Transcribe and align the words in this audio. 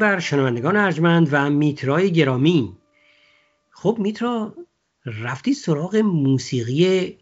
بر 0.00 0.18
شنوندگان 0.18 0.76
ارجمند 0.76 1.28
و 1.32 1.50
میترای 1.50 2.12
گرامی. 2.12 2.76
خب 3.70 3.96
میترا 4.00 4.54
رفتی 5.06 5.54
سراغ 5.54 5.96
موسیقی 5.96 7.18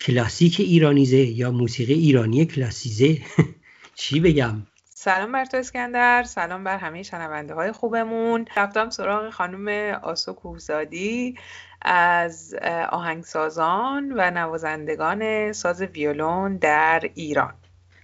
کلاسیک 0.00 0.60
ایرانیزه 0.60 1.16
یا 1.16 1.50
موسیقی 1.50 1.92
ایرانی 1.92 2.46
کلاسیزه؟ 2.46 3.18
چی 4.00 4.20
بگم؟ 4.20 4.62
سلام 4.84 5.32
بر 5.32 5.44
تو 5.44 5.56
اسکندر 5.56 6.22
سلام 6.22 6.64
بر 6.64 6.78
همه 6.78 7.02
شنونده 7.02 7.54
های 7.54 7.72
خوبمون. 7.72 8.46
رفتم 8.56 8.90
سراغ 8.90 9.30
خانم 9.30 9.68
آسو 10.02 10.32
کوهزادی 10.32 11.34
از 11.82 12.54
آهنگسازان 12.90 14.12
و 14.16 14.30
نوازندگان 14.30 15.52
ساز 15.52 15.82
ویولون 15.82 16.56
در 16.56 17.10
ایران. 17.14 17.54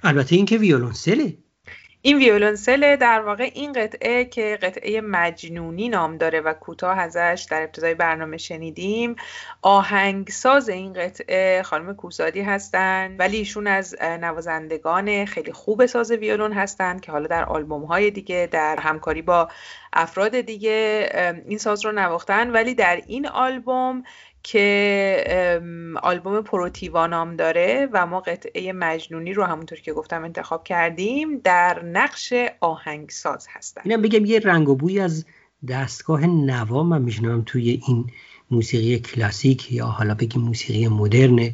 البته 0.02 0.36
اینکه 0.36 0.58
ویولونسله 0.58 1.36
این 2.02 2.16
ویولونسل 2.18 2.96
در 2.96 3.20
واقع 3.20 3.50
این 3.54 3.72
قطعه 3.72 4.24
که 4.24 4.58
قطعه 4.62 5.00
مجنونی 5.00 5.88
نام 5.88 6.16
داره 6.16 6.40
و 6.40 6.52
کوتاه 6.52 6.98
ازش 6.98 7.46
در 7.50 7.62
ابتدای 7.62 7.94
برنامه 7.94 8.36
شنیدیم 8.36 9.16
آهنگساز 9.62 10.68
این 10.68 10.92
قطعه 10.92 11.62
خانم 11.62 11.94
کوسادی 11.94 12.40
هستند 12.40 13.20
ولی 13.20 13.36
ایشون 13.36 13.66
از 13.66 13.96
نوازندگان 14.02 15.24
خیلی 15.24 15.52
خوب 15.52 15.86
ساز 15.86 16.10
ویولون 16.10 16.52
هستند 16.52 17.00
که 17.00 17.12
حالا 17.12 17.26
در 17.26 17.44
آلبوم 17.44 17.84
های 17.84 18.10
دیگه 18.10 18.48
در 18.52 18.80
همکاری 18.80 19.22
با 19.22 19.48
افراد 19.92 20.40
دیگه 20.40 21.08
این 21.48 21.58
ساز 21.58 21.84
رو 21.84 21.92
نواختن. 21.92 22.50
ولی 22.50 22.74
در 22.74 23.02
این 23.06 23.26
آلبوم 23.26 24.04
که 24.42 25.60
آلبوم 26.02 26.42
پروتیوا 26.42 27.06
نام 27.06 27.36
داره 27.36 27.88
و 27.92 28.06
ما 28.06 28.20
قطعه 28.20 28.72
مجنونی 28.72 29.32
رو 29.32 29.44
همونطور 29.44 29.80
که 29.80 29.92
گفتم 29.92 30.24
انتخاب 30.24 30.64
کردیم 30.64 31.38
در 31.38 31.82
نقش 31.84 32.32
آهنگساز 32.60 33.46
هستن. 33.50 33.80
اینم 33.84 34.02
بگم 34.02 34.24
یه 34.24 34.38
رنگ 34.38 34.68
و 34.68 34.74
بوی 34.74 35.00
از 35.00 35.26
دستگاه 35.68 36.26
نوا 36.26 36.82
من 36.82 37.02
میشنم 37.02 37.42
توی 37.46 37.82
این 37.86 38.06
موسیقی 38.50 38.98
کلاسیک 38.98 39.72
یا 39.72 39.86
حالا 39.86 40.14
بگیم 40.14 40.42
موسیقی 40.42 40.88
مدرن. 40.88 41.50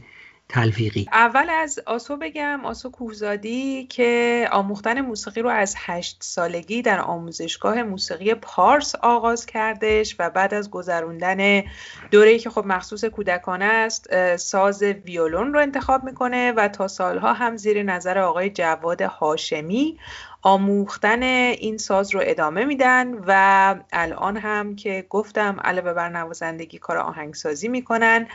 تلفیقی. 0.48 1.06
اول 1.12 1.50
از 1.50 1.78
آسو 1.86 2.16
بگم 2.16 2.60
آسو 2.64 2.90
کوهزادی 2.90 3.86
که 3.90 4.48
آموختن 4.52 5.00
موسیقی 5.00 5.42
رو 5.42 5.48
از 5.48 5.74
هشت 5.78 6.16
سالگی 6.20 6.82
در 6.82 7.00
آموزشگاه 7.00 7.82
موسیقی 7.82 8.34
پارس 8.34 8.94
آغاز 8.94 9.46
کردش 9.46 10.16
و 10.18 10.30
بعد 10.30 10.54
از 10.54 10.70
گذروندن 10.70 11.62
دوره‌ای 12.10 12.38
که 12.38 12.50
خب 12.50 12.66
مخصوص 12.66 13.04
کودکانه 13.04 13.64
است 13.64 14.36
ساز 14.36 14.82
ویولون 14.82 15.54
رو 15.54 15.60
انتخاب 15.60 16.04
می‌کنه 16.04 16.52
و 16.52 16.68
تا 16.68 16.88
سالها 16.88 17.32
هم 17.32 17.56
زیر 17.56 17.82
نظر 17.82 18.18
آقای 18.18 18.50
جواد 18.50 19.02
هاشمی 19.02 19.98
آموختن 20.42 21.22
این 21.22 21.78
ساز 21.78 22.14
رو 22.14 22.20
ادامه 22.24 22.64
میدن 22.64 23.14
و 23.26 23.74
الان 23.92 24.36
هم 24.36 24.76
که 24.76 25.06
گفتم 25.10 25.60
علاوه 25.64 25.92
بر 25.92 26.08
نوازندگی 26.08 26.78
کار 26.78 26.98
آهنگسازی 26.98 27.68
می‌کنن 27.68 28.26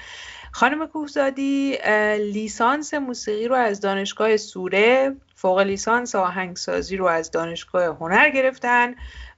خانم 0.51 0.88
کوهزادی 0.88 1.78
لیسانس 2.34 2.94
موسیقی 2.94 3.47
رو 3.47 3.56
از 3.56 3.81
دانشگاه 3.81 4.38
سوره 4.38 5.16
فوق 5.35 5.59
لیسانس 5.59 6.16
آهنگسازی 6.16 6.97
رو 6.97 7.06
از 7.06 7.31
دانشگاه 7.31 7.84
هنر 7.84 8.29
گرفتن 8.29 8.95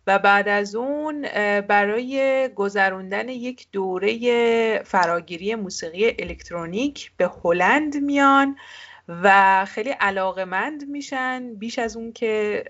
و 0.07 0.19
بعد 0.19 0.47
از 0.47 0.75
اون 0.75 1.21
برای 1.61 2.49
گذروندن 2.55 3.29
یک 3.29 3.67
دوره 3.71 4.83
فراگیری 4.85 5.55
موسیقی 5.55 6.15
الکترونیک 6.19 7.11
به 7.17 7.31
هلند 7.43 7.97
میان. 7.97 8.55
و 9.07 9.65
خیلی 9.65 9.89
علاقمند 9.89 10.89
میشن. 10.89 11.53
بیش 11.55 11.79
از 11.79 11.97
اون 11.97 12.11
که 12.13 12.63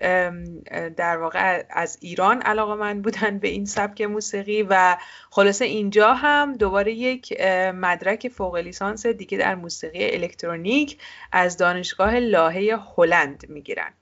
در 0.96 1.16
واقع 1.16 1.62
از 1.70 1.98
ایران 2.00 2.42
علاقمند 2.42 3.02
بودن 3.02 3.38
به 3.38 3.48
این 3.48 3.64
سبک 3.64 4.02
موسیقی 4.02 4.62
و 4.62 4.96
خلاصه 5.30 5.64
اینجا 5.64 6.14
هم 6.14 6.52
دوباره 6.52 6.92
یک 6.92 7.40
مدرک 7.74 8.28
فوق 8.28 8.56
لیسانس 8.56 9.06
دیگه 9.06 9.38
در 9.38 9.54
موسیقی 9.54 10.14
الکترونیک 10.14 10.98
از 11.32 11.56
دانشگاه 11.56 12.18
لاهه 12.18 12.78
هلند 12.96 13.44
می‌گیرن. 13.48 13.92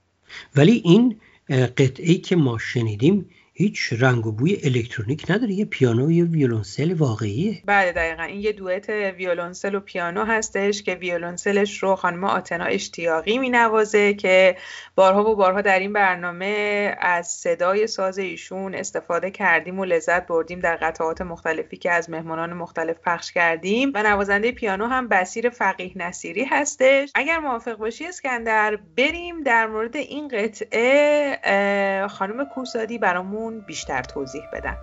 ولی 0.55 0.81
این 0.85 1.19
قطعه 1.49 2.15
که 2.15 2.35
ما 2.35 2.57
شنیدیم 2.57 3.29
هیچ 3.55 3.93
رنگ 3.99 4.27
و 4.27 4.31
بوی 4.31 4.57
الکترونیک 4.63 5.31
نداره 5.31 5.53
یه 5.53 5.65
پیانو 5.65 6.07
و 6.07 6.11
یه 6.11 6.23
ویولونسل 6.23 6.93
واقعیه. 6.93 7.61
بله 7.65 7.91
دقیقا. 7.91 8.23
این 8.23 8.39
یه 8.39 8.51
دوئت 8.51 8.89
ویولونسل 8.89 9.75
و 9.75 9.79
پیانو 9.79 10.25
هستش 10.25 10.83
که 10.83 10.95
ویولونسلش 10.95 11.83
رو 11.83 11.95
خانم 11.95 12.23
آتنا 12.23 12.65
اشتیاقی 12.65 13.37
می 13.37 13.49
نوازه 13.49 14.13
که 14.13 14.57
بارها 14.95 15.31
و 15.31 15.35
بارها 15.35 15.61
در 15.61 15.79
این 15.79 15.93
برنامه 15.93 16.95
از 16.99 17.27
صدای 17.27 17.87
ساز 17.87 18.17
ایشون 18.17 18.75
استفاده 18.75 19.31
کردیم 19.31 19.79
و 19.79 19.85
لذت 19.85 20.27
بردیم 20.27 20.59
در 20.59 20.75
قطعات 20.75 21.21
مختلفی 21.21 21.77
که 21.77 21.91
از 21.91 22.09
مهمانان 22.09 22.53
مختلف 22.53 22.95
پخش 23.05 23.31
کردیم. 23.31 23.91
و 23.95 24.03
نوازنده 24.03 24.51
پیانو 24.51 24.85
هم 24.85 25.07
بسیر 25.07 25.49
فقیه 25.49 25.91
نصیری 25.95 26.43
هستش. 26.45 27.11
اگر 27.15 27.39
موافق 27.39 27.75
باشی 27.75 28.05
اسکندر 28.05 28.79
بریم 28.97 29.43
در 29.43 29.67
مورد 29.67 29.95
این 29.95 30.27
قطعه 30.27 32.07
خانم 32.07 32.45
کوسادی 32.45 32.97
برامون 32.97 33.42
بیشتر 33.51 34.03
توضیح 34.03 34.47
بدن. 34.53 34.77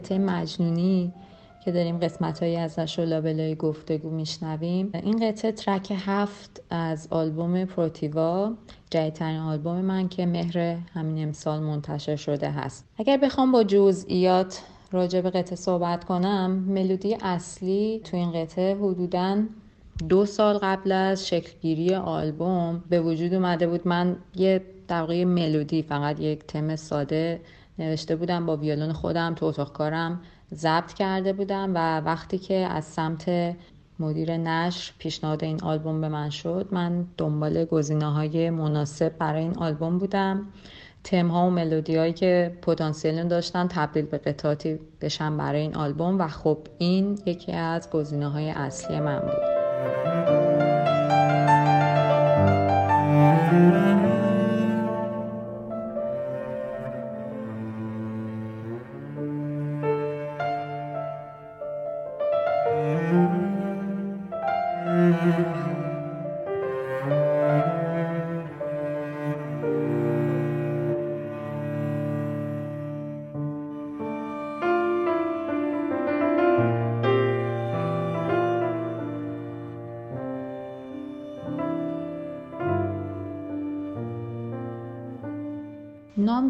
قطعه 0.00 0.18
مجنونی 0.18 1.12
که 1.64 1.72
داریم 1.72 1.98
قسمت 1.98 2.42
هایی 2.42 2.56
ازش 2.56 2.98
و 2.98 3.02
لابلای 3.02 3.54
گفتگو 3.54 4.10
میشنویم. 4.10 4.90
این 4.92 5.28
قطعه 5.28 5.52
ترک 5.52 5.92
هفت 6.06 6.62
از 6.70 7.08
آلبوم 7.10 7.64
پروتیوا 7.64 8.52
جدیدترین 8.90 9.36
آلبوم 9.36 9.80
من 9.80 10.08
که 10.08 10.26
مهر 10.26 10.58
همین 10.94 11.22
امسال 11.22 11.60
منتشر 11.60 12.16
شده 12.16 12.50
هست. 12.50 12.84
اگر 12.98 13.16
بخوام 13.16 13.52
با 13.52 13.64
جزئیات 13.64 14.62
راجع 14.92 15.20
به 15.20 15.30
قطعه 15.30 15.56
صحبت 15.56 16.04
کنم 16.04 16.50
ملودی 16.50 17.16
اصلی 17.22 18.00
تو 18.04 18.16
این 18.16 18.32
قطعه 18.32 18.76
حدوداً 18.76 19.36
دو 20.08 20.26
سال 20.26 20.58
قبل 20.58 20.92
از 20.92 21.28
شکلگیری 21.28 21.94
آلبوم 21.94 22.84
به 22.90 23.00
وجود 23.00 23.34
اومده 23.34 23.66
بود. 23.66 23.88
من 23.88 24.16
یه 24.36 24.60
در 24.88 25.24
ملودی 25.24 25.82
فقط 25.82 26.20
یک 26.20 26.38
تم 26.46 26.76
ساده 26.76 27.40
نوشته 27.78 28.16
بودم 28.16 28.46
با 28.46 28.56
ویولون 28.56 28.92
خودم 28.92 29.34
تو 29.34 29.46
اتاق 29.46 29.72
کارم 29.72 30.20
ضبط 30.54 30.92
کرده 30.92 31.32
بودم 31.32 31.72
و 31.74 32.00
وقتی 32.00 32.38
که 32.38 32.54
از 32.54 32.84
سمت 32.84 33.56
مدیر 33.98 34.36
نشر 34.36 34.92
پیشنهاد 34.98 35.44
این 35.44 35.62
آلبوم 35.62 36.00
به 36.00 36.08
من 36.08 36.30
شد 36.30 36.68
من 36.70 37.04
دنبال 37.18 37.64
گزینه 37.64 38.12
های 38.12 38.50
مناسب 38.50 39.18
برای 39.18 39.42
این 39.42 39.58
آلبوم 39.58 39.98
بودم. 39.98 40.46
تم 41.04 41.28
ها 41.28 41.46
و 41.46 41.50
ملودی 41.50 41.96
هایی 41.96 42.12
که 42.12 42.58
پتانسیل 42.62 43.28
داشتن 43.28 43.68
تبدیل 43.68 44.04
به 44.04 44.18
قطعاتی 44.18 44.78
بشن 45.00 45.36
برای 45.36 45.60
این 45.60 45.76
آلبوم 45.76 46.18
و 46.20 46.28
خب 46.28 46.58
این 46.78 47.18
یکی 47.26 47.52
از 47.52 47.90
گزینه 47.90 48.28
های 48.28 48.50
اصلی 48.50 49.00
من 49.00 49.20
بود. 49.20 49.60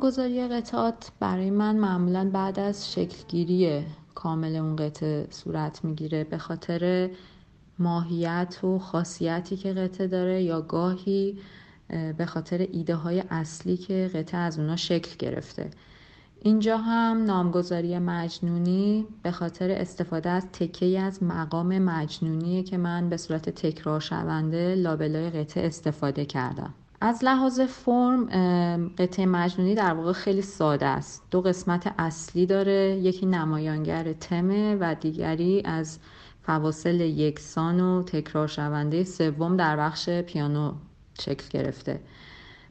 نامگذاری 0.00 0.48
قطعات 0.48 1.12
برای 1.20 1.50
من 1.50 1.76
معمولا 1.76 2.30
بعد 2.32 2.58
از 2.58 2.92
شکلگیری 2.92 3.84
کامل 4.14 4.56
اون 4.56 4.76
قطعه 4.76 5.26
صورت 5.30 5.84
می‌گیره. 5.84 6.24
به 6.24 6.38
خاطر 6.38 7.10
ماهیت 7.78 8.64
و 8.64 8.78
خاصیتی 8.78 9.56
که 9.56 9.72
قطعه 9.72 10.06
داره 10.06 10.42
یا 10.42 10.60
گاهی 10.60 11.38
به 12.16 12.26
خاطر 12.26 12.58
ایده 12.72 12.94
های 12.94 13.24
اصلی 13.30 13.76
که 13.76 14.10
قطعه 14.14 14.40
از 14.40 14.58
اونا 14.58 14.76
شکل 14.76 15.16
گرفته. 15.18 15.70
اینجا 16.40 16.76
هم 16.76 17.24
نامگذاری 17.24 17.98
مجنونی 17.98 19.06
به 19.22 19.30
خاطر 19.30 19.70
استفاده 19.70 20.30
از 20.30 20.46
تکه 20.52 21.00
از 21.00 21.22
مقام 21.22 21.78
مجنونیه 21.78 22.62
که 22.62 22.78
من 22.78 23.08
به 23.08 23.16
صورت 23.16 23.50
تکرار 23.50 24.00
شونده 24.00 24.74
لابلای 24.74 25.30
قطعه 25.30 25.66
استفاده 25.66 26.24
کردم. 26.24 26.74
از 27.00 27.24
لحاظ 27.24 27.60
فرم 27.60 28.26
قطعه 28.98 29.26
مجنونی 29.26 29.74
در 29.74 29.94
واقع 29.94 30.12
خیلی 30.12 30.42
ساده 30.42 30.86
است. 30.86 31.22
دو 31.30 31.40
قسمت 31.40 31.94
اصلی 31.98 32.46
داره 32.46 32.96
یکی 33.02 33.26
نمایانگر 33.26 34.12
تمه 34.12 34.76
و 34.80 34.94
دیگری 34.94 35.62
از 35.64 35.98
فواصل 36.42 37.00
یکسان 37.00 37.80
و 37.80 38.02
تکرار 38.02 38.46
شونده 38.48 39.04
سوم 39.04 39.56
در 39.56 39.76
بخش 39.76 40.08
پیانو 40.10 40.72
شکل 41.20 41.44
گرفته. 41.50 42.00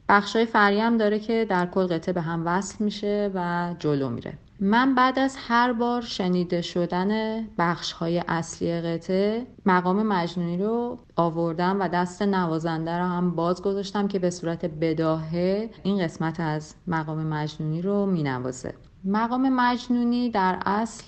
بخشای 0.08 0.46
فری 0.46 0.80
هم 0.80 0.96
داره 0.96 1.18
که 1.18 1.46
در 1.48 1.66
کل 1.66 1.86
قطعه 1.86 2.12
به 2.12 2.20
هم 2.20 2.42
وصل 2.46 2.84
میشه 2.84 3.30
و 3.34 3.74
جلو 3.78 4.08
میره. 4.08 4.38
من 4.62 4.94
بعد 4.94 5.18
از 5.18 5.36
هر 5.38 5.72
بار 5.72 6.02
شنیده 6.02 6.62
شدن 6.62 7.40
بخش 7.58 7.92
های 7.92 8.22
اصلی 8.28 8.80
قطعه 8.80 9.46
مقام 9.66 10.02
مجنونی 10.02 10.58
رو 10.58 10.98
آوردم 11.16 11.80
و 11.80 11.88
دست 11.88 12.22
نوازنده 12.22 12.98
رو 12.98 13.04
هم 13.04 13.30
باز 13.30 13.62
گذاشتم 13.62 14.08
که 14.08 14.18
به 14.18 14.30
صورت 14.30 14.64
بداهه 14.64 15.70
این 15.82 16.04
قسمت 16.04 16.40
از 16.40 16.74
مقام 16.86 17.26
مجنونی 17.26 17.82
رو 17.82 18.06
می 18.06 18.22
نوازه 18.22 18.74
مقام 19.04 19.48
مجنونی 19.48 20.30
در 20.30 20.58
اصل 20.66 21.04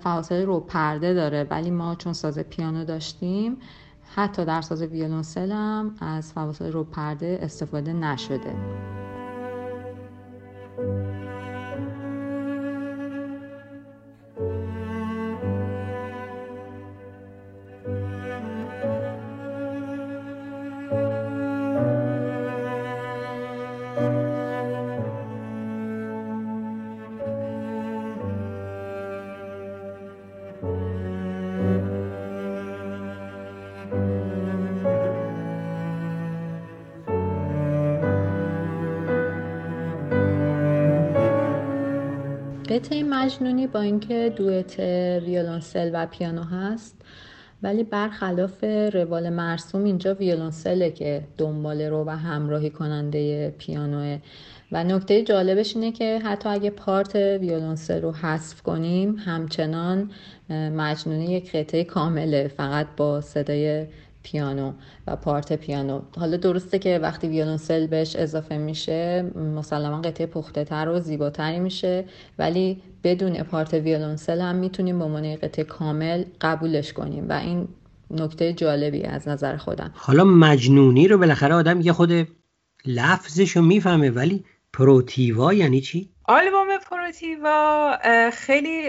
فواصل 0.00 0.46
رو 0.46 0.60
پرده 0.60 1.14
داره 1.14 1.46
ولی 1.50 1.70
ما 1.70 1.94
چون 1.94 2.12
ساز 2.12 2.38
پیانو 2.38 2.84
داشتیم 2.84 3.56
حتی 4.14 4.44
در 4.44 4.60
ساز 4.60 4.82
ویولونسل 4.82 5.52
هم 5.52 5.94
از 6.00 6.32
فواصل 6.32 6.72
رو 6.72 6.84
پرده 6.84 7.38
استفاده 7.42 7.92
نشده. 7.92 8.54
قطعه 42.78 43.02
مجنونی 43.02 43.66
با 43.66 43.80
اینکه 43.80 44.32
دوئت 44.36 44.78
ویولونسل 45.24 45.90
و 45.94 46.06
پیانو 46.06 46.42
هست 46.42 46.96
ولی 47.62 47.84
برخلاف 47.84 48.64
روال 48.92 49.30
مرسوم 49.30 49.84
اینجا 49.84 50.14
ویولونسله 50.14 50.90
که 50.90 51.22
دنبال 51.38 51.82
رو 51.82 52.04
و 52.04 52.10
همراهی 52.10 52.70
کننده 52.70 53.54
پیانوه. 53.58 54.18
و 54.72 54.84
نکته 54.84 55.22
جالبش 55.22 55.76
اینه 55.76 55.92
که 55.92 56.18
حتی 56.24 56.48
اگه 56.48 56.70
پارت 56.70 57.14
ویولونسل 57.16 58.02
رو 58.02 58.12
حذف 58.12 58.62
کنیم 58.62 59.16
همچنان 59.16 60.10
مجنونی 60.50 61.24
یک 61.24 61.56
قطعه 61.56 61.84
کامله 61.84 62.48
فقط 62.56 62.86
با 62.96 63.20
صدای 63.20 63.86
پیانو 64.22 64.72
و 65.06 65.16
پارت 65.16 65.52
پیانو. 65.52 66.00
حالا 66.16 66.36
درسته 66.36 66.78
که 66.78 66.98
وقتی 66.98 67.28
ویولونسل 67.28 67.86
بهش 67.86 68.16
اضافه 68.16 68.58
میشه 68.58 69.22
مسلما 69.56 70.00
قطعه 70.00 70.26
پخته 70.26 70.64
تر 70.64 70.88
و 70.88 71.00
زیباتری 71.00 71.60
میشه 71.60 72.04
ولی 72.38 72.82
بدون 73.04 73.42
پارت 73.42 73.74
ویولونسل 73.74 74.40
هم 74.40 74.56
می‌تونیم 74.56 74.98
به 74.98 75.04
عنوان 75.04 75.36
قطعه 75.36 75.64
کامل 75.64 76.24
قبولش 76.40 76.92
کنیم 76.92 77.28
و 77.28 77.32
این 77.32 77.68
نکته 78.10 78.52
جالبی 78.52 79.02
از 79.02 79.28
نظر 79.28 79.56
خودم. 79.56 79.90
حالا 79.94 80.24
مجنونی 80.24 81.08
رو 81.08 81.18
بالاخره 81.18 81.54
آدم 81.54 81.80
یه 81.80 81.92
خود 81.92 82.28
لفظش 82.86 83.50
رو 83.50 83.62
می‌فهمه 83.62 84.10
ولی 84.10 84.44
پروتیوا 84.72 85.54
یعنی 85.54 85.80
چی؟ 85.80 86.10
آلبوم 86.30 86.78
پروتیوا 86.90 87.96
خیلی 88.32 88.82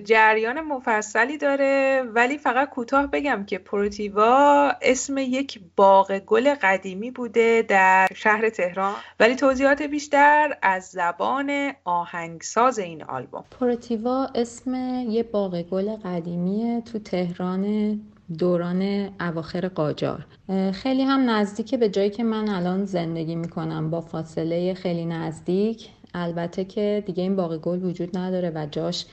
جریان 0.00 0.60
مفصلی 0.60 1.38
داره 1.38 2.02
ولی 2.14 2.38
فقط 2.38 2.70
کوتاه 2.70 3.06
بگم 3.06 3.44
که 3.44 3.58
پروتیوا 3.58 4.72
اسم 4.82 5.18
یک 5.18 5.60
باغ 5.76 6.18
گل 6.18 6.54
قدیمی 6.54 7.10
بوده 7.10 7.64
در 7.68 8.08
شهر 8.14 8.48
تهران 8.48 8.94
ولی 9.20 9.36
توضیحات 9.36 9.82
بیشتر 9.82 10.56
از 10.62 10.84
زبان 10.84 11.72
آهنگساز 11.84 12.78
این 12.78 13.02
آلبوم 13.02 13.44
پروتیوا 13.60 14.26
اسم 14.34 14.74
یه 15.08 15.22
باغ 15.22 15.62
گل 15.62 15.96
قدیمی 15.96 16.82
تو 16.92 16.98
تهران 16.98 18.00
دوران 18.38 19.10
اواخر 19.20 19.68
قاجار. 19.68 20.26
خیلی 20.72 21.02
هم 21.02 21.30
نزدیکه 21.30 21.76
به 21.76 21.88
جایی 21.88 22.10
که 22.10 22.24
من 22.24 22.48
الان 22.48 22.84
زندگی 22.84 23.34
می‌کنم. 23.34 23.90
با 23.90 24.00
فاصله 24.00 24.74
خیلی 24.74 25.04
نزدیک. 25.04 25.88
البته 26.14 26.64
که 26.64 27.02
دیگه 27.06 27.22
این 27.22 27.36
باغ 27.36 27.56
گل 27.56 27.84
وجود 27.84 28.18
نداره 28.18 28.52
و 28.54 28.66
جاش 28.70 29.06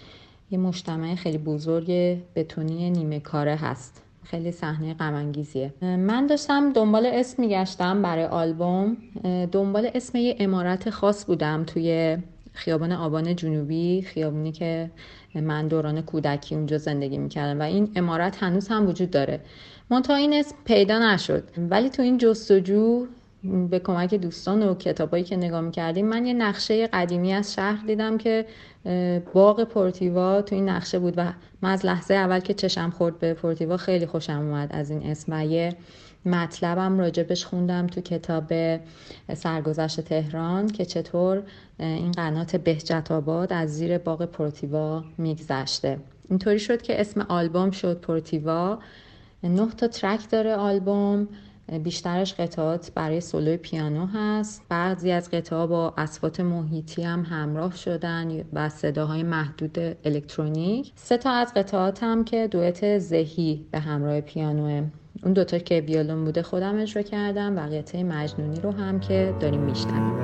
یه 0.52 0.58
مجتمع 0.58 1.16
خیلی 1.16 1.38
بزرگ 1.38 2.18
بتونی 2.36 2.90
نیمه 2.90 3.20
کاره 3.20 3.56
هست. 3.56 4.02
خیلی 4.24 4.52
صحنه 4.52 4.94
غم 4.94 5.32
من 5.82 6.28
داشتم 6.28 6.74
دنبال 6.74 7.06
اسم 7.06 7.44
میگشتم 7.44 8.02
برای 8.02 8.26
آلبوم. 8.26 8.98
دنبال 9.52 9.90
اسم 9.94 10.18
یه 10.18 10.36
امارت 10.40 10.90
خاص 10.90 11.26
بودم 11.26 11.64
توی 11.64 12.18
خیابان 12.56 12.92
آبان 12.92 13.36
جنوبی 13.36 14.02
خیابونی 14.02 14.52
که 14.52 14.92
من 15.36 15.68
دوران 15.68 16.02
کودکی 16.02 16.56
اونجا 16.56 16.78
زندگی 16.78 17.18
می‌کردم 17.18 17.60
و 17.60 17.64
این 17.64 17.92
امارت 17.96 18.44
هنوز 18.44 18.68
هم 18.68 18.88
وجود 18.88 19.12
داره. 19.12 19.40
منتها 19.90 20.16
این 20.16 20.34
اسم 20.34 20.56
پیدا 20.66 21.14
نشد. 21.14 21.44
ولی 21.58 21.90
تو 21.90 22.02
این 22.02 22.18
جستجو 22.18 23.06
به 23.70 23.80
کمک 23.80 24.14
دوستان 24.14 24.64
و 24.64 24.76
کتابایی 24.76 25.24
که 25.24 25.36
نگاه 25.36 25.62
می‌کردیم 25.62 26.06
من 26.06 26.26
یه 26.26 26.34
نقشه 26.34 26.88
قدیمی 26.88 27.34
از 27.34 27.54
شهر 27.54 27.86
دیدم 27.86 28.18
که 28.18 28.46
باغ 29.34 29.64
پورتیوا 29.64 30.42
تو 30.42 30.56
این 30.56 30.70
نقشه 30.70 31.00
بود 31.00 31.14
و 31.18 31.34
من 31.62 31.72
از 31.72 31.86
لحظه 31.86 32.14
اول 32.14 32.40
که 32.40 32.54
چشم 32.54 32.90
خورد 32.90 33.20
به 33.20 33.34
پورتیوا 33.34 33.78
خیلی 33.78 34.06
خوشم 34.06 34.40
اومد 34.40 34.70
از 34.72 34.90
این 34.90 35.04
اسم 35.04 35.34
و 35.34 35.46
یه 35.46 35.76
مطلبم 36.26 37.00
راجبش 37.00 37.46
خوندم 37.46 37.88
تو 37.88 38.02
کتاب 38.02 38.54
سرگذشت 39.34 40.02
تهران 40.02 40.68
که 40.68 40.86
چطور 40.86 41.44
این 41.80 42.12
قنات 42.12 42.56
بهجت 42.56 43.12
آباد 43.12 43.54
از 43.54 43.76
زیر 43.76 43.98
باغ 43.98 44.26
پورتیوا 44.26 45.04
میگذشته. 45.18 46.00
اینطوری 46.30 46.60
شد 46.60 46.82
که 46.82 47.02
اسم 47.02 47.22
آلبوم 47.22 47.72
شد 47.72 48.00
پورتیوا 48.02 48.80
نه 49.44 49.70
تا 49.70 49.88
ترک 49.88 50.30
داره 50.30 50.56
آلبوم 50.56 51.28
بیشترش 51.84 52.34
قطعات 52.34 52.92
برای 52.96 53.22
سولوی 53.22 53.58
پیانو 53.58 54.06
هست. 54.06 54.62
بعضی 54.70 55.12
از 55.12 55.30
قطعات 55.32 55.70
با 55.70 55.94
اسوات 55.98 56.40
محیطی 56.40 57.04
هم 57.04 57.24
همراه 57.24 57.76
شدن 57.76 58.44
و 58.54 58.70
صداهای 58.70 59.24
محدود 59.24 59.80
الکترونیک. 60.06 60.92
سه 60.96 61.18
تا 61.18 61.32
از 61.32 61.54
قطعات 61.54 62.04
هم 62.04 62.24
که 62.24 62.48
دوئت 62.48 62.98
زهی 62.98 63.66
به 63.72 63.80
همراه 63.80 64.22
پیانوه. 64.22 64.84
اون 65.24 65.34
دوتا 65.34 65.58
که 65.58 65.82
ویولون 65.82 66.26
بوده 66.26 66.44
خودم 66.44 66.80
اجرا 66.82 67.02
کردم 67.02 67.58
و 67.58 67.60
مجنونی 68.04 68.60
رو 68.60 68.72
هم 68.72 69.00
که 69.00 69.34
داریم 69.40 69.62
میشنویم. 69.62 70.16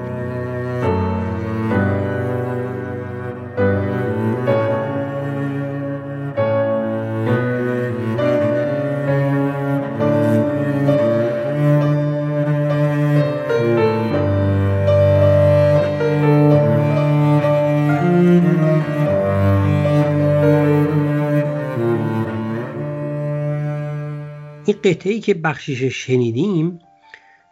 قطعه 24.83 25.19
که 25.19 25.33
بخشیش 25.33 25.83
شنیدیم 25.83 26.79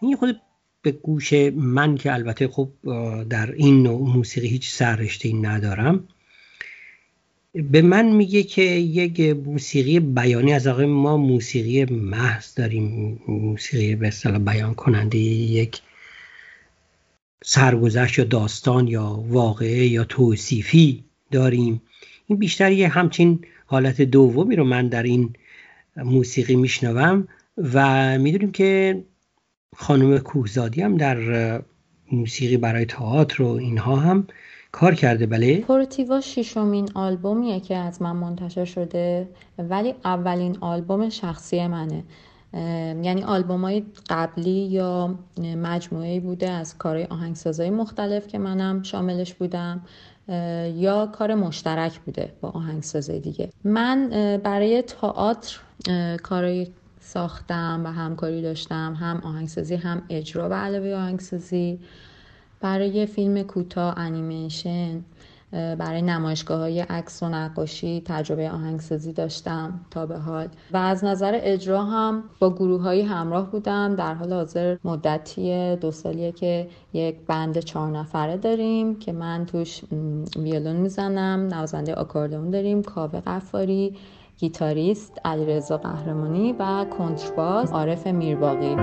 این 0.02 0.16
خود 0.16 0.42
به 0.82 0.92
گوش 0.92 1.34
من 1.56 1.96
که 1.96 2.14
البته 2.14 2.48
خب 2.48 2.70
در 3.30 3.52
این 3.52 3.84
نوع 3.84 4.16
موسیقی 4.16 4.48
هیچ 4.48 4.70
سررشته 4.70 5.36
ندارم 5.36 6.08
به 7.54 7.82
من 7.82 8.06
میگه 8.06 8.44
که 8.44 8.62
یک 8.62 9.20
موسیقی 9.20 10.00
بیانی 10.00 10.54
از 10.54 10.68
آقای 10.68 10.86
ما 10.86 11.18
موسیقی 11.18 11.86
محض 11.96 12.56
داریم 12.56 13.20
موسیقی 13.28 13.96
به 13.96 14.08
اصطلاح 14.08 14.38
بیان 14.38 14.74
کننده 14.74 15.18
یک 15.18 15.82
سرگذشت 17.44 18.20
یا 18.20 18.26
داستان 18.26 18.88
یا 18.88 19.24
واقعه 19.28 19.88
یا 19.88 20.04
توصیفی 20.04 21.04
داریم. 21.32 21.82
این 22.28 22.40
بیشتر 22.40 22.72
یه 22.72 22.88
همچین 22.88 23.46
حالت 23.66 24.02
دومی 24.02 24.56
رو 24.56 24.64
من 24.64 24.88
در 24.88 25.04
این 25.04 25.34
موسیقی 26.04 26.56
میشنوم 26.56 27.28
و 27.74 28.18
می‌دونیم 28.20 28.52
که 28.52 29.04
خانم 29.76 30.20
کوهزادی 30.20 30.82
هم 30.82 30.98
در 30.98 31.18
موسیقی 32.12 32.58
برای 32.58 32.86
تئاتر 32.86 33.44
و 33.44 33.48
اینها 33.48 33.96
هم 33.96 34.28
کار 34.72 34.96
کرده 34.96 35.26
بله؟ 35.26 35.60
پورتیوا 35.60 36.22
ششمین 36.22 36.90
آلبومیه 36.96 37.60
که 37.60 37.76
از 37.76 38.02
من 38.02 38.12
منتشر 38.12 38.66
شده 38.66 39.30
ولی 39.58 39.96
اولین 40.06 40.58
آلبوم 40.62 41.10
شخصی 41.10 41.68
منه. 41.68 42.04
یعنی 43.04 43.24
آلبوم 43.24 43.62
های 43.62 43.86
قبلی 44.10 44.50
یا 44.50 45.20
مجموعه 45.38 46.20
بوده 46.20 46.50
از 46.50 46.78
کارهای 46.78 47.06
آهنگسازهای 47.06 47.70
مختلف 47.70 48.28
که 48.28 48.38
منم 48.38 48.84
شاملش 48.84 49.34
بودم. 49.34 49.82
یا 50.76 51.06
کار 51.06 51.36
مشترک 51.36 52.00
بوده 52.00 52.34
با 52.42 52.50
آهنگسازهای 52.50 53.20
دیگه. 53.20 53.50
من 53.64 54.10
برای 54.44 54.82
تئاتر 54.82 55.60
کارهای 56.24 56.68
ساختم 57.00 57.82
و 57.86 57.88
همکاری 57.88 58.42
داشتم 58.42 58.94
هم 58.94 59.22
آهنگسازی 59.24 59.76
هم 59.76 60.02
اجرا 60.10 60.50
به 60.50 60.56
علاوه 60.56 60.96
آهنگسازی. 60.96 61.80
برای 62.62 63.06
فیلم 63.06 63.44
کوتاه 63.44 64.00
انیمیشن. 64.00 65.04
برای 65.52 66.02
نمایشگاه 66.02 66.60
های 66.60 66.80
عکس 66.80 67.24
و 67.24 67.30
نقاشی 67.30 68.02
تجربه 68.06 68.52
آهنگسازی 68.52 69.14
داشتم 69.14 69.80
تا 69.92 70.06
به 70.06 70.18
حال. 70.18 70.48
و 70.72 70.78
از 70.78 71.04
نظر 71.04 71.40
اجرا 71.44 71.84
هم 71.84 72.24
با 72.40 72.50
گروه 72.50 72.82
های 72.82 73.02
همراه 73.02 73.52
بودم. 73.52 73.96
در 73.96 74.14
حال 74.14 74.34
حاضر 74.34 74.78
مدتی 74.84 75.76
دو 75.76 75.92
سالیه 75.92 76.32
که 76.32 76.68
یک 76.94 77.16
بند 77.28 77.60
چهار 77.60 77.92
نفره 77.92 78.38
داریم 78.38 79.00
که 79.00 79.12
من 79.12 79.46
توش 79.46 79.82
ویولون 80.36 80.76
می‌زنم 80.76 81.48
نوازنده 81.54 81.94
آکاردئون 81.94 82.50
داریم 82.50 82.84
کاوه 82.84 83.20
قفاری 83.20 83.96
گیتاریست 84.38 85.20
علیرضا 85.26 85.78
قهرمانی 85.78 86.56
و 86.60 86.86
کنترباز 86.98 87.72
عارف 87.72 88.08
میرباقی. 88.08 88.76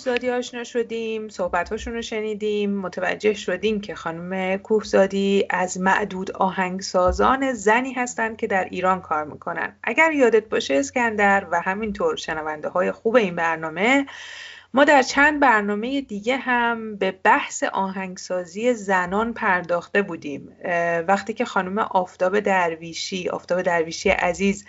کوهزادی 0.00 0.30
آشنا 0.30 0.64
شدیم 0.64 1.28
صحبتاشون 1.28 1.94
رو 1.94 2.02
شنیدیم 2.02 2.76
متوجه 2.76 3.34
شدیم 3.34 3.80
که 3.80 3.94
خانم 3.94 4.56
کوهزادی 4.56 5.46
از 5.50 5.80
معدود 5.80 6.30
آهنگسازان 6.30 7.52
زنی 7.52 7.92
هستند 7.92 8.36
که 8.36 8.46
در 8.46 8.64
ایران 8.64 9.00
کار 9.00 9.24
می‌کنن. 9.24 9.76
اگر 9.82 10.12
یادت 10.12 10.48
باشه 10.48 10.74
اسکندر 10.74 11.46
و 11.50 11.60
همینطور 11.60 12.16
شنونده 12.16 12.68
های 12.68 12.92
خوب 12.92 13.16
این 13.16 13.36
برنامه 13.36 14.06
ما 14.74 14.84
در 14.84 15.02
چند 15.02 15.40
برنامه 15.40 16.00
دیگه 16.00 16.36
هم 16.36 16.96
به 16.96 17.10
بحث 17.10 17.62
آهنگسازی 17.62 18.74
زنان 18.74 19.32
پرداخته 19.32 20.02
بودیم. 20.02 20.56
وقتی 21.08 21.32
که 21.32 21.44
خانم 21.44 21.78
آفتاب 21.78 22.40
درویشی 22.40 23.28
آفتاب 23.28 23.62
درویشی 23.62 24.10
عزیز 24.10 24.64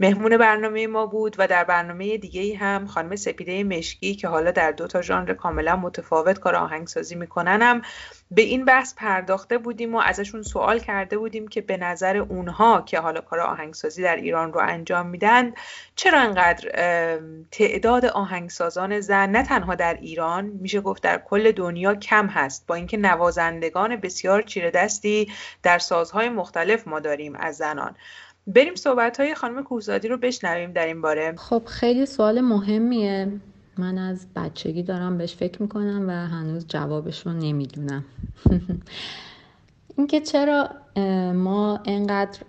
مهمون 0.00 0.36
برنامه 0.36 0.86
ما 0.86 1.06
بود 1.06 1.36
و 1.38 1.46
در 1.46 1.64
برنامه 1.64 2.18
دیگه 2.18 2.56
هم 2.56 2.86
خانم 2.86 3.16
سپیده 3.16 3.64
مشکی 3.64 4.14
که 4.14 4.28
حالا 4.28 4.50
در 4.50 4.72
دو 4.72 4.86
تا 4.86 5.02
ژانر 5.02 5.34
کاملا 5.34 5.76
متفاوت 5.76 6.38
کار 6.38 6.56
آهنگسازی 6.56 7.14
می‌کنن 7.14 7.62
هم 7.62 7.82
به 8.30 8.42
این 8.42 8.64
بحث 8.64 8.94
پرداخته 8.94 9.58
بودیم 9.58 9.94
و 9.94 9.98
ازشون 9.98 10.42
سوال 10.42 10.78
کرده 10.78 11.18
بودیم 11.18 11.48
که 11.48 11.60
به 11.60 11.76
نظر 11.76 12.16
اونها 12.16 12.82
که 12.82 13.00
حالا 13.00 13.20
کار 13.20 13.40
آهنگسازی 13.40 14.02
در 14.02 14.16
ایران 14.16 14.52
رو 14.52 14.60
انجام 14.60 15.06
میدن 15.06 15.52
چرا 15.96 16.20
انقدر 16.20 16.68
تعداد 17.50 18.04
آهنگسازان 18.04 19.00
زن 19.00 19.30
نه 19.30 19.42
تنها 19.42 19.74
در 19.74 19.94
ایران 19.94 20.44
میشه 20.44 20.80
گفت 20.80 21.02
در 21.02 21.18
کل 21.18 21.52
دنیا 21.52 21.94
کم 21.94 22.26
هست. 22.26 22.66
با 22.66 22.74
اینکه 22.74 22.96
نوازندگان 22.96 23.96
بسیار 23.96 24.42
چیره 24.42 24.70
دستی 24.70 25.28
در 25.62 25.78
سازهای 25.78 26.28
مختلف 26.28 26.88
ما 26.88 27.00
داریم 27.00 27.36
از 27.36 27.56
زنان. 27.56 27.94
بریم 28.46 28.74
صحبت 28.74 29.20
های 29.20 29.34
خانم 29.34 29.62
کوهزادی 29.64 30.08
رو 30.08 30.16
بشنویم 30.16 30.72
در 30.72 30.86
این 30.86 31.02
باره. 31.02 31.34
خب 31.36 31.62
خیلی 31.66 32.06
سوال 32.06 32.40
مهمیه. 32.40 33.32
من 33.78 33.98
از 33.98 34.26
بچگی 34.36 34.82
دارم 34.82 35.18
بهش 35.18 35.34
فکر 35.34 35.62
می‌کنم 35.62 36.04
و 36.08 36.10
هنوز 36.10 36.66
جوابش 36.68 37.26
رو 37.26 37.32
نمی‌دونم. 37.32 38.04
اینکه 39.96 40.20
چرا 40.20 40.68
ما 41.34 41.80
انقدر 41.84 42.40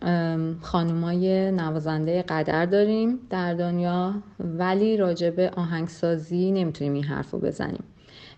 خانومای 0.61 1.51
نوازنده 1.51 2.21
قدر 2.21 2.65
داریم 2.65 3.19
در 3.29 3.53
دنیا 3.53 4.13
ولی 4.39 4.97
راجب 4.97 5.39
آهنگسازی 5.39 6.51
نمی‌تونیم 6.51 6.93
این 6.93 7.03
حرف 7.03 7.31
رو 7.31 7.39
بزنیم. 7.39 7.83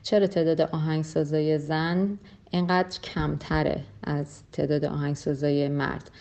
چرا 0.03 0.27
تعداد 0.27 0.61
آهنگسازای 0.61 1.59
زن 1.59 2.17
انقدر 2.53 2.99
کمتره 2.99 3.83
از 4.03 4.43
تعداد 4.51 4.85
آهنگسازای 4.85 5.69
مرد؟ 5.69 6.11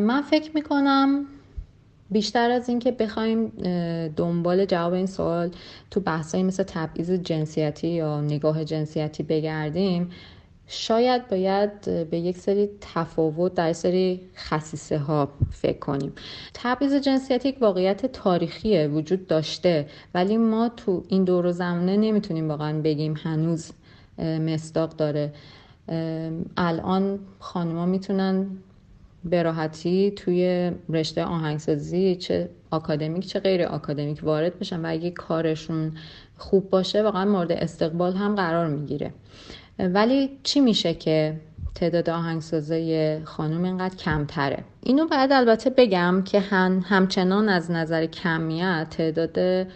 من 0.00 0.22
فکر 0.22 0.50
می‌کنم 0.54 1.26
بیشتر 2.10 2.50
از 2.50 2.68
اینکه 2.68 2.92
بخوایم 2.92 3.52
دنبال 4.16 4.64
جواب 4.64 4.92
این 4.92 5.06
سوال 5.06 5.50
تو 5.90 6.00
بحثایی 6.00 6.42
مثل 6.42 6.62
تبعیض 6.62 7.10
جنسیتی 7.10 7.88
یا 7.88 8.20
نگاه 8.20 8.64
جنسیتی 8.64 9.22
بگردیم 9.22 10.10
شاید 10.66 11.28
باید 11.28 11.84
به 12.10 12.18
یک 12.18 12.38
سری 12.38 12.70
تفاوت 12.80 13.54
در 13.54 13.72
سری 13.72 14.20
خصیصه 14.36 14.98
ها 14.98 15.28
فکر 15.50 15.78
کنیم. 15.78 16.12
تبعیض 16.54 16.94
جنسیتی 16.94 17.48
یک 17.48 17.56
واقعیت 17.60 18.06
تاریخیه 18.06 18.88
وجود 18.88 19.26
داشته 19.26 19.86
ولی 20.14 20.36
ما 20.36 20.68
تو 20.68 21.04
این 21.08 21.24
دور 21.24 21.46
و 21.46 21.52
زمانه 21.52 21.96
نمی‌تونیم 21.96 22.48
واقعا 22.48 22.80
بگیم 22.80 23.14
هنوز 23.22 23.70
مصداق 24.18 24.96
داره. 24.96 25.32
الان 26.56 27.18
خانما 27.38 27.86
می‌تونن 27.86 28.46
به 29.24 29.42
راحتی 29.42 30.10
توی 30.10 30.70
رشته 30.88 31.24
آهنگسازی 31.24 32.16
چه 32.16 32.50
آکادمیک 32.70 33.26
چه 33.26 33.40
غیر 33.40 33.62
آکادمیک 33.62 34.24
وارد 34.24 34.58
بشن 34.58 34.84
و 34.84 34.90
اگه 34.90 35.10
کارشون 35.10 35.92
خوب 36.36 36.70
باشه 36.70 37.02
واقعا 37.02 37.24
مورد 37.24 37.52
استقبال 37.52 38.12
هم 38.12 38.34
قرار 38.34 38.66
می‌گیره. 38.66 39.12
ولی 39.78 40.30
چی 40.42 40.60
میشه 40.60 40.94
که 40.94 41.40
تعداد 41.74 42.10
آهنگسازای 42.10 43.24
خانم 43.24 43.64
اینقدر 43.64 43.96
کمتره؟ 43.96 44.64
اینو 44.82 45.06
باید 45.06 45.32
البته 45.32 45.70
بگم 45.70 46.22
که 46.24 46.40
هم 46.40 46.84
همچنان 46.86 47.48
از 47.48 47.70
نظر 47.70 48.06
کمیت 48.06 48.86
تعداد 48.90 49.66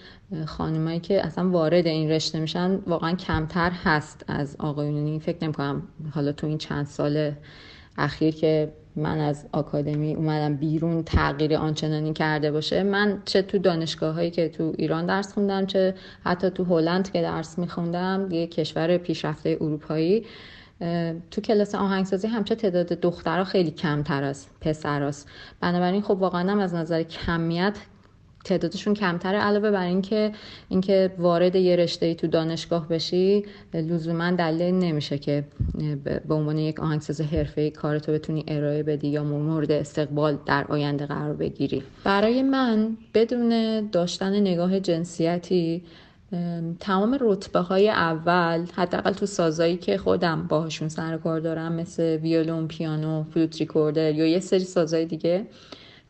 خانمایی 0.47 1.01
که 1.01 1.27
اصلا 1.27 1.51
وارد 1.51 1.87
این 1.87 2.11
رشته 2.11 2.41
میشن 2.41 2.75
واقعا 2.87 3.15
کمتر 3.15 3.71
هست 3.71 4.25
از 4.29 4.57
آقایونی. 4.59 5.21
فکر 5.21 5.37
نمی 5.43 5.53
کنم 5.53 5.83
حالا 6.15 6.33
تو 6.33 6.47
این 6.47 6.59
چند 6.59 6.87
سال 6.87 7.33
اخیر 7.99 8.35
که 8.35 8.73
من 8.97 9.19
از 9.19 9.47
آکادمی 9.53 10.15
اومدم 10.15 10.57
بیرون 10.57 11.03
تغییر 11.03 11.57
آنچنانی 11.57 12.13
کرده 12.13 12.53
باشه. 12.53 12.83
من 12.83 13.23
چه 13.25 13.43
تو 13.43 13.59
دانشگاه 13.59 14.15
هایی 14.15 14.31
که 14.31 14.49
تو 14.49 14.73
ایران 14.79 15.07
درس 15.07 15.33
خوندم 15.33 15.67
چه 15.67 15.95
حتی 16.25 16.51
تو 16.51 16.65
هلند 16.65 17.13
که 17.13 17.23
درس 17.23 17.59
میخوندم 17.59 18.29
یه 18.31 18.47
کشور 18.47 18.97
پیشرفته 18.97 19.59
اروپایی 19.61 20.27
تو 21.31 21.41
کلاس 21.41 21.75
آهنگسازی 21.75 22.29
همچه 22.29 22.55
تعداد 22.55 22.87
دخترها 22.87 23.45
خیلی 23.45 23.71
کمتر 23.71 24.23
از 24.23 24.47
پسراست 24.61 25.29
بنابراین 25.61 26.03
خب 26.03 26.11
واقعا 26.11 26.63
از 26.63 26.75
نظر 26.75 27.03
کمیت 27.03 27.79
تعدادشون 28.49 28.95
کمتره. 28.95 29.39
علاوه 29.39 29.71
بر 29.71 29.85
اینکه 29.85 30.33
اینکه 30.69 31.11
وارد 31.19 31.57
یه 31.57 31.77
رشته 31.77 32.07
ای 32.07 32.15
تو 32.15 32.27
دانشگاه 32.27 32.89
بشی 32.89 33.45
لزوما 33.75 34.31
دلیل 34.31 34.75
نمیشه 34.75 35.19
که 35.19 35.45
به 36.29 36.35
عنوان 36.35 36.59
یک 36.59 36.81
آهنگساز 36.81 37.21
حرفه‌ای 37.21 37.71
کارتو 37.71 38.13
بتونی 38.13 38.45
ارائه 38.49 38.83
بدی 38.83 39.09
یا 39.09 39.25
مورد 39.25 39.73
استقبال 39.73 40.39
در 40.47 40.65
آینده 40.69 41.07
قرار 41.07 41.35
بگیری. 41.35 41.83
برای 42.05 42.43
من 42.43 42.97
بدون 43.15 43.81
داشتن 43.91 44.41
نگاه 44.41 44.81
جنسیتی 44.81 45.83
تمام 46.81 47.19
رتبه 47.21 47.59
های 47.59 47.89
اول 47.89 48.67
حداقل 48.75 49.13
تو 49.13 49.27
سازایی 49.27 49.77
که 49.77 49.99
خودم 49.99 50.47
باهاشون 50.49 50.89
سر 50.89 51.17
کار 51.17 51.41
دارم 51.41 51.73
مثل 51.73 52.03
ویولون 52.03 52.69
پیانو 52.69 53.23
فلوت 53.23 53.61
ریکوردر 53.61 54.15
یا 54.15 54.27
یه 54.27 54.41
سری 54.41 54.65
سازای 54.65 55.05
دیگه 55.05 55.47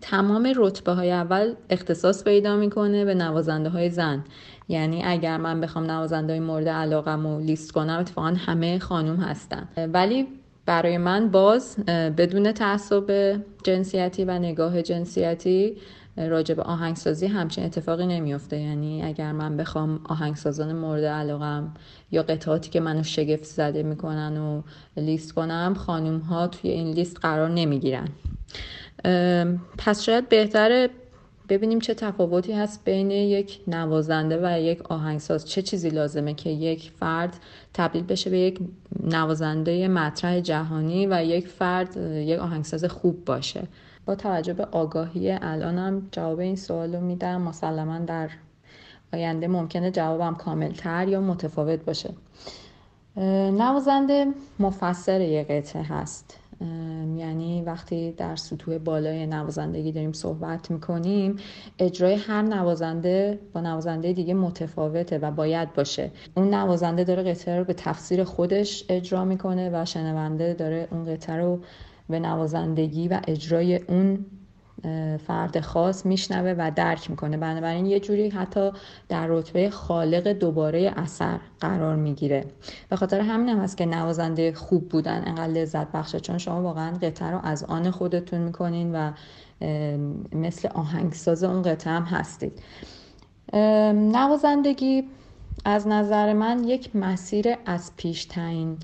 تمام 0.00 0.52
رتبه 0.56 0.92
های 0.92 1.10
اول 1.10 1.54
اختصاص 1.70 2.24
پیدا 2.24 2.56
می‌کنه 2.56 3.04
به 3.04 3.14
نوازنده 3.14 3.68
های 3.68 3.90
زن. 3.90 4.24
یعنی 4.68 5.04
اگر 5.04 5.36
من 5.36 5.60
بخوام 5.60 5.90
نوازنده 5.90 6.32
های 6.32 6.40
مورد 6.40 6.68
علاقم 6.68 7.26
رو 7.26 7.40
لیست 7.40 7.72
کنم 7.72 7.98
اتفاقا 8.00 8.28
همه 8.28 8.78
خانوم 8.78 9.16
هستن. 9.16 9.68
ولی 9.76 10.26
برای 10.66 10.98
من 10.98 11.28
باز 11.28 11.76
بدون 11.86 12.52
تعصب 12.52 13.36
جنسیتی 13.64 14.24
و 14.24 14.38
نگاه 14.38 14.82
جنسیتی 14.82 15.76
راجع 16.16 16.54
به 16.54 16.62
آهنگسازی 16.62 17.26
همچین 17.26 17.64
اتفاقی 17.64 18.06
نمیافته. 18.06 18.58
یعنی 18.60 19.02
اگر 19.02 19.32
من 19.32 19.56
بخوام 19.56 20.00
آهنگسازان 20.08 20.76
مورد 20.76 21.04
علاقم 21.04 21.74
یا 22.10 22.22
قطعاتی 22.22 22.70
که 22.70 22.80
منو 22.80 23.02
شگفت 23.02 23.44
زده 23.44 23.82
می‌کنن 23.82 24.36
و 24.36 24.62
لیست 24.96 25.32
کنم 25.32 25.74
خانوم 25.78 26.18
ها 26.18 26.46
توی 26.46 26.70
این 26.70 26.90
لیست 26.90 27.18
قرار 27.22 27.48
نمی‌گیرن. 27.48 28.08
پس 29.78 30.02
شاید 30.02 30.28
بهتره 30.28 30.90
ببینیم 31.48 31.78
چه 31.78 31.94
تفاوتی 31.94 32.52
هست 32.52 32.84
بین 32.84 33.10
یک 33.10 33.60
نوازنده 33.66 34.38
و 34.42 34.60
یک 34.60 34.82
آهنگساز. 34.82 35.48
چه 35.48 35.62
چیزی 35.62 35.90
لازمه 35.90 36.34
که 36.34 36.50
یک 36.50 36.90
فرد 37.00 37.36
تبدیل 37.74 38.02
بشه 38.02 38.30
به 38.30 38.38
یک 38.38 38.60
نوازنده 39.02 39.88
مطرح 39.88 40.40
جهانی 40.40 41.06
و 41.06 41.24
یک 41.24 41.48
فرد 41.48 41.96
یک 41.96 42.38
آهنگساز 42.38 42.84
خوب 42.84 43.24
باشه؟ 43.24 43.62
با 44.06 44.14
توجه 44.14 44.52
به 44.52 44.64
آگاهی 44.64 45.32
الانم 45.32 46.08
جواب 46.12 46.38
این 46.38 46.56
سوال 46.56 46.94
رو 46.94 47.00
میدم. 47.00 47.40
مسلما 47.40 47.98
در 47.98 48.30
آینده 49.12 49.48
ممکنه 49.48 49.90
جوابم 49.90 50.34
کاملتر 50.34 51.08
یا 51.08 51.20
متفاوت 51.20 51.84
باشه. 51.84 52.10
نوازنده 53.52 54.26
مفسر 54.58 55.20
یک 55.20 55.48
قطعه 55.48 55.82
هست. 55.82 56.38
یعنی 57.16 57.62
وقتی 57.62 58.12
در 58.12 58.36
سطوح 58.36 58.78
بالای 58.78 59.26
نوازندگی 59.26 59.92
داریم 59.92 60.12
صحبت 60.12 60.70
می‌کنیم 60.70 61.36
اجرای 61.78 62.14
هر 62.14 62.42
نوازنده 62.42 63.38
با 63.52 63.60
نوازنده 63.60 64.12
دیگه 64.12 64.34
متفاوته 64.34 65.18
و 65.18 65.30
باید 65.30 65.74
باشه. 65.74 66.10
اون 66.36 66.54
نوازنده 66.54 67.04
داره 67.04 67.22
قطعه 67.22 67.58
رو 67.58 67.64
به 67.64 67.74
تفسیر 67.74 68.24
خودش 68.24 68.84
اجرا 68.88 69.24
می‌کنه 69.24 69.70
و 69.72 69.84
شنونده 69.84 70.54
داره 70.54 70.88
اون 70.90 71.04
قطعه 71.04 71.36
رو 71.36 71.60
به 72.08 72.20
نوازندگی 72.20 73.08
و 73.08 73.20
اجرای 73.28 73.76
اون 73.76 74.26
فرد 75.26 75.60
خاص 75.60 76.06
میشنوه 76.06 76.54
و 76.58 76.70
درک 76.76 77.10
می‌کنه. 77.10 77.36
بنابراین 77.36 77.86
یه 77.86 78.00
جوری 78.00 78.28
حتی 78.28 78.70
در 79.08 79.26
رتبه 79.26 79.70
خالق 79.70 80.28
دوباره 80.28 80.92
اثر 80.96 81.38
قرار 81.60 81.96
می‌گیره. 81.96 82.44
به 82.88 82.96
خاطر 82.96 83.20
همین 83.20 83.48
هم 83.48 83.58
هست 83.58 83.76
که 83.76 83.86
نوازنده 83.86 84.52
خوب 84.52 84.88
بودن. 84.88 85.22
انقدر 85.26 85.52
لذت 85.52 85.92
بخشه. 85.92 86.20
چون 86.20 86.38
شما 86.38 86.62
واقعا 86.62 86.96
قطعه 86.96 87.30
رو 87.30 87.40
از 87.42 87.64
آن 87.64 87.90
خودتون 87.90 88.40
می‌کنین 88.40 88.94
و 88.94 89.12
مثل 90.32 90.68
آهنگساز 90.68 91.44
اون 91.44 91.62
قطعه 91.62 91.92
هم 91.92 92.02
هستید. 92.02 92.62
نوازندگی 94.12 95.04
از 95.64 95.88
نظر 95.88 96.32
من 96.32 96.64
یک 96.64 96.96
مسیر 96.96 97.54
از 97.66 97.92
پیش 97.96 98.24
تعیین 98.24 98.78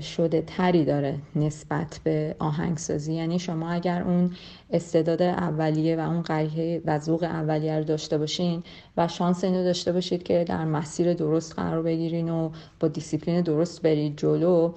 شده 0.00 0.42
تری 0.46 0.84
داره 0.84 1.18
نسبت 1.36 2.00
به 2.04 2.36
آهنگسازی. 2.38 3.14
یعنی 3.14 3.38
شما 3.38 3.70
اگر 3.70 4.02
اون 4.02 4.30
استعداد 4.70 5.22
اولیه 5.22 5.96
و 5.96 6.00
اون 6.00 6.22
قریه 6.22 6.82
و 6.84 6.98
ذوق 6.98 7.22
اولیه 7.22 7.78
رو 7.78 7.84
داشته 7.84 8.18
باشین 8.18 8.62
و 8.96 9.08
شانس 9.08 9.44
اینو 9.44 9.64
داشته 9.64 9.92
باشید 9.92 10.22
که 10.22 10.44
در 10.44 10.64
مسیر 10.64 11.14
درست 11.14 11.54
قرار 11.54 11.82
بگیرین 11.82 12.28
و 12.28 12.50
با 12.80 12.88
دیسیپلین 12.88 13.40
درست 13.40 13.82
برید 13.82 14.16
جلو 14.16 14.72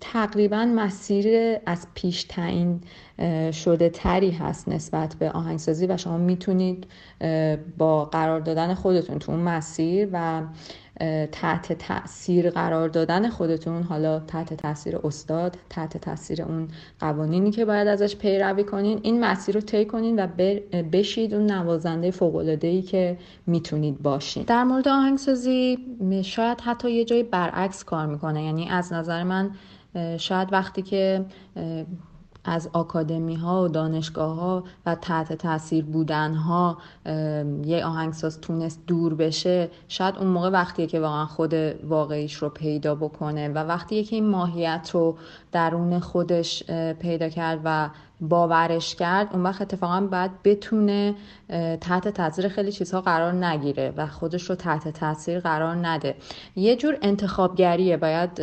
تقریبا 0.00 0.64
مسیر 0.64 1.56
از 1.66 1.86
پیش 1.94 2.24
تعیین 2.24 2.80
شده 3.52 3.88
تری 3.88 4.30
هست 4.30 4.68
نسبت 4.68 5.14
به 5.14 5.30
آهنگسازی 5.30 5.86
و 5.86 5.96
شما 5.96 6.18
می‌تونید 6.18 6.86
با 7.78 8.04
قرار 8.04 8.40
دادن 8.40 8.74
خودتون 8.74 9.18
تو 9.18 9.32
اون 9.32 9.40
مسیر 9.40 10.08
و 10.12 10.42
تحت 11.32 11.72
تاثیر 11.72 12.50
قرار 12.50 12.88
دادن 12.88 13.28
خودتون 13.28 13.82
حالا 13.82 14.20
تحت 14.20 14.54
تاثیر 14.54 14.96
استاد 15.04 15.56
تحت 15.70 15.96
تاثیر 15.96 16.42
اون 16.42 16.68
قوانینی 17.00 17.50
که 17.50 17.64
باید 17.64 17.88
ازش 17.88 18.16
پیروی 18.16 18.64
کنین 18.64 19.00
این 19.02 19.24
مسیر 19.24 19.54
رو 19.54 19.60
طی 19.60 19.84
کنین 19.84 20.24
و 20.24 20.26
بشید 20.92 21.34
اون 21.34 21.50
نوازنده 21.50 22.10
فوق 22.10 22.58
ای 22.62 22.82
که 22.82 23.18
می‌تونید 23.46 24.02
باشین. 24.02 24.42
در 24.42 24.64
مورد 24.64 24.88
آهنگسازی 24.88 25.78
شاید 26.24 26.60
حتی 26.60 26.90
یه 26.90 27.04
جایی 27.04 27.22
برعکس 27.22 27.84
کار 27.84 28.06
می‌کنه. 28.06 28.44
یعنی 28.44 28.68
از 28.68 28.92
نظر 28.92 29.22
من 29.22 29.50
شاید 30.18 30.52
وقتی 30.52 30.82
که 30.82 31.24
از 32.48 32.70
آکادمی 32.72 33.34
ها 33.34 33.64
و 33.64 33.68
دانشگاه 33.68 34.36
ها 34.36 34.64
و 34.86 34.94
تحت 34.94 35.32
تاثیر 35.32 35.84
بودن 35.84 36.34
ها 36.34 36.78
یه 37.64 37.84
آهنگساز 37.84 38.40
تونست 38.40 38.80
دور 38.86 39.14
بشه 39.14 39.70
شاید 39.88 40.18
اون 40.18 40.26
موقع 40.26 40.50
وقتیه 40.50 40.86
که 40.86 41.00
واقعا 41.00 41.26
خود 41.26 41.54
واقعیش 41.88 42.34
رو 42.34 42.48
پیدا 42.48 42.94
بکنه 42.94 43.48
و 43.48 43.58
وقتی 43.58 44.04
که 44.04 44.16
این 44.16 44.28
ماهیت 44.28 44.90
رو 44.92 45.16
درون 45.52 46.00
خودش 46.00 46.64
پیدا 46.98 47.28
کرد 47.28 47.60
و 47.64 47.90
باورش 48.20 48.94
کرد 48.94 49.28
اون 49.32 49.42
وقت 49.42 49.62
اتفاقا 49.62 50.00
باید 50.00 50.30
بتونه 50.44 51.14
تحت 51.80 52.08
تاثیر 52.08 52.48
خیلی 52.48 52.72
چیزها 52.72 53.00
قرار 53.00 53.32
نگیره 53.32 53.92
و 53.96 54.06
خودش 54.06 54.42
رو 54.42 54.54
تحت 54.56 54.88
تاثیر 54.88 55.40
قرار 55.40 55.86
نده. 55.86 56.14
یه 56.56 56.76
جور 56.76 56.98
انتخابگریه. 57.02 57.96
باید 57.96 58.34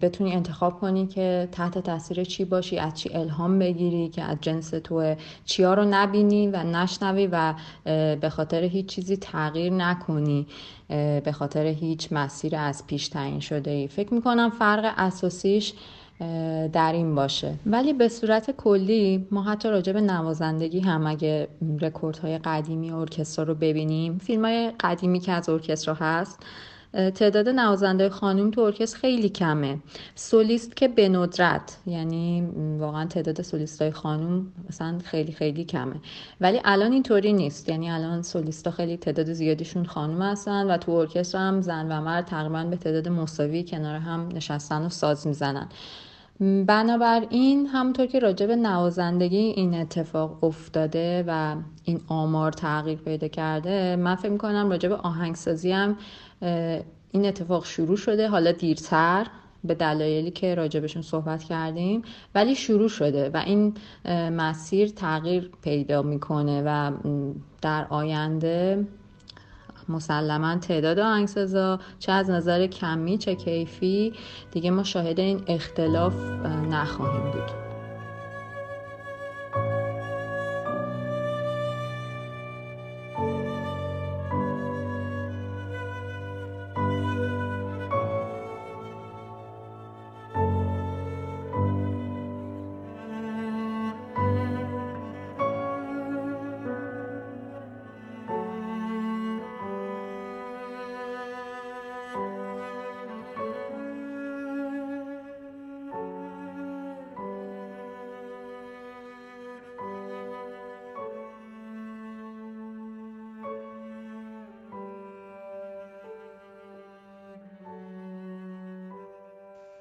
بتونی 0.00 0.32
انتخاب 0.32 0.80
کنی 0.80 1.06
که 1.06 1.48
تحت 1.52 1.78
تاثیر 1.78 2.24
چی 2.24 2.44
باشی 2.44 2.78
از 2.78 2.94
چی 2.94 3.14
الهام 3.14 3.58
بگیری 3.58 4.08
که 4.08 4.22
از 4.22 4.36
جنس 4.40 4.70
تو 4.70 5.14
چیا 5.44 5.74
رو 5.74 5.84
نبینی 5.90 6.48
و 6.48 6.62
نشنوی 6.62 7.26
و 7.32 7.54
به 8.20 8.28
خاطر 8.30 8.62
هیچ 8.62 8.86
چیزی 8.86 9.16
تغییر 9.16 9.72
نکنی 9.72 10.46
به 11.24 11.32
خاطر 11.32 11.66
هیچ 11.66 12.08
مسیر 12.12 12.56
از 12.56 12.86
پیش 12.86 13.08
تعیین 13.08 13.40
شده 13.40 13.70
ای 13.70 13.88
فکر 13.88 14.14
می‌کنم 14.14 14.50
فرق 14.50 14.94
اساسیش 14.96 15.74
در 16.72 16.92
این 16.92 17.14
باشه. 17.14 17.54
ولی 17.66 17.92
به 17.92 18.08
صورت 18.08 18.50
کلی 18.50 19.26
ما 19.30 19.42
حتی 19.42 19.68
راجع 19.68 19.92
به 19.92 20.00
نوازندگی 20.00 20.80
هم 20.80 21.06
اگه 21.06 21.48
رکوردهای 21.80 22.38
قدیمی 22.38 22.90
ارکسترا 22.90 23.44
رو 23.44 23.54
ببینیم 23.54 24.18
فیلم 24.18 24.44
های 24.44 24.72
قدیمی 24.80 25.20
که 25.20 25.32
از 25.32 25.48
ارکسترا 25.48 25.94
هست 25.94 26.38
تعداد 26.94 27.48
نوازنده 27.48 28.08
خانوم 28.08 28.50
تو 28.50 28.60
ارکستر 28.60 28.98
خیلی 28.98 29.28
کمه. 29.28 29.78
سولیست 30.14 30.76
که 30.76 30.88
به 30.88 31.08
ندرت 31.08 31.78
یعنی 31.86 32.48
واقعا 32.78 33.04
تعداد 33.04 33.42
سولیست 33.42 33.82
های 33.82 33.90
خانوم 33.90 34.52
مثلا 34.68 34.98
خیلی 35.04 35.32
خیلی 35.32 35.64
کمه. 35.64 35.94
ولی 36.40 36.60
الان 36.64 36.92
اینطوری 36.92 37.32
نیست. 37.32 37.68
یعنی 37.68 37.90
الان 37.90 38.22
سولیست 38.22 38.66
ها 38.66 38.72
خیلی 38.72 38.96
تعداد 38.96 39.32
زیادیشون 39.32 39.84
خانوم 39.84 40.22
هستن 40.22 40.70
و 40.70 40.76
تو 40.76 40.92
ارکستر 40.92 41.38
هم 41.38 41.60
زن 41.60 41.92
و 41.92 42.00
مرد 42.00 42.24
تقریبا 42.24 42.64
به 42.64 42.76
تعداد 42.76 43.08
مساوی 43.08 43.62
کنار 43.64 43.96
هم 43.96 44.28
نشستن 44.34 44.82
و 44.82 44.88
ساز 44.88 45.26
می‌زنن. 45.26 45.68
بنابراین 46.66 47.66
همونطور 47.66 48.06
که 48.06 48.18
راجع 48.18 48.46
به 48.46 48.56
نوازندگی 48.56 49.36
این 49.36 49.74
اتفاق 49.74 50.44
افتاده 50.44 51.24
و 51.26 51.56
این 51.84 52.00
آمار 52.08 52.52
تغییر 52.52 52.98
پیدا 52.98 53.28
کرده 53.28 53.96
من 53.96 54.14
فکر 54.14 54.28
می‌کنم 54.28 54.70
راجع 54.70 54.88
به 54.88 54.96
آهنگسازی 54.96 55.72
هم 55.72 55.96
این 57.12 57.26
اتفاق 57.26 57.64
شروع 57.64 57.96
شده 57.96 58.28
حالا 58.28 58.52
دیرتر 58.52 59.26
به 59.64 59.74
دلایلی 59.74 60.30
که 60.30 60.54
راجبشون 60.54 61.02
صحبت 61.02 61.42
کردیم 61.42 62.02
ولی 62.34 62.54
شروع 62.54 62.88
شده 62.88 63.30
و 63.30 63.36
این 63.36 63.74
مسیر 64.30 64.88
تغییر 64.88 65.50
پیدا 65.62 66.02
می‌کنه 66.02 66.62
و 66.66 66.92
در 67.62 67.86
آینده 67.90 68.86
مسلما 69.88 70.56
تعداد 70.56 70.98
آهنگسازا 70.98 71.80
چه 71.98 72.12
از 72.12 72.30
نظر 72.30 72.66
کمی 72.66 73.18
چه 73.18 73.34
کیفی 73.34 74.12
دیگه 74.50 74.70
ما 74.70 74.82
شاهد 74.82 75.20
این 75.20 75.42
اختلاف 75.46 76.14
نخواهیم 76.70 77.30
بود. 77.30 77.63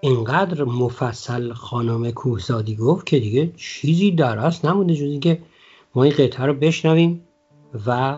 اینقدر 0.03 0.63
مفصل 0.63 1.53
خانم 1.53 2.11
کوهزادی 2.11 2.75
گفت 2.75 3.05
که 3.05 3.19
دیگه 3.19 3.51
چیزی 3.57 4.11
در 4.11 4.39
اصل 4.39 4.67
نمونده 4.67 4.95
جز 4.95 5.19
که 5.19 5.39
ما 5.95 6.03
این 6.03 6.13
قطعه 6.13 6.45
رو 6.45 6.53
بشنویم 6.53 7.27
و 7.87 8.17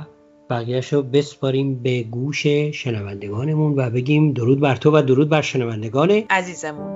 بقیهش 0.49 0.93
رو 0.93 1.01
بسپاریم 1.01 1.75
به 1.83 2.03
گوش 2.03 2.47
شنوندگانمون 2.73 3.73
و 3.77 3.89
بگیم 3.89 4.33
درود 4.33 4.59
بر 4.59 4.75
تو 4.75 4.91
و 4.91 5.01
درود 5.01 5.29
بر 5.29 5.41
شنوندگان 5.41 6.11
عزیزمون. 6.29 6.94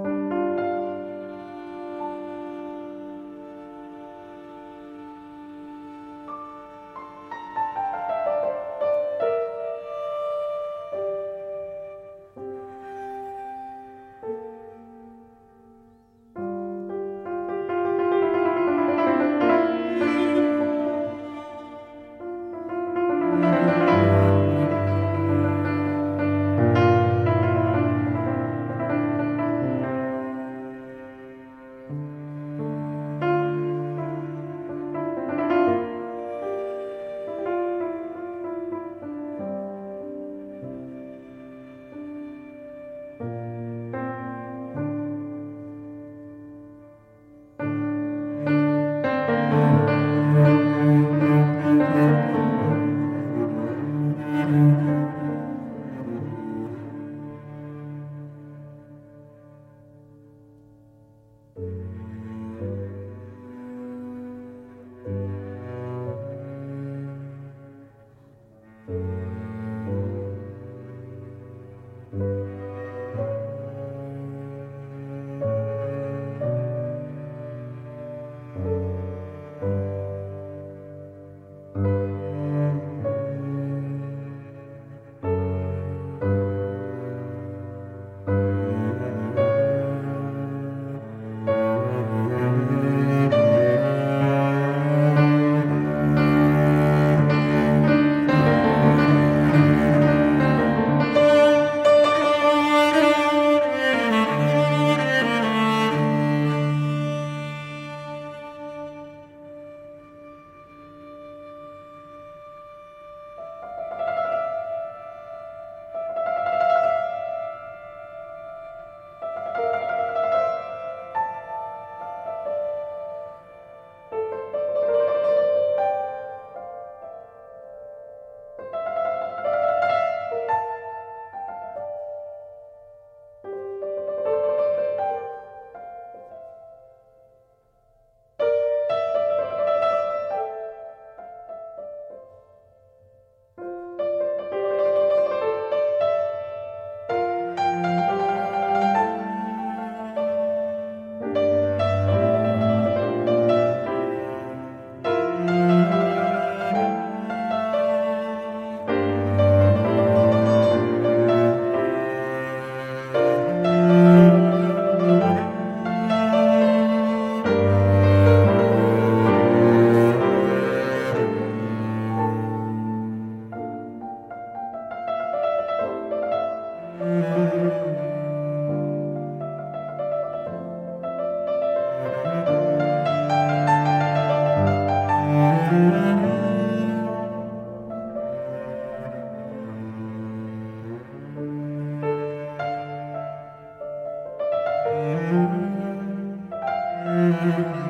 you. 197.45 197.88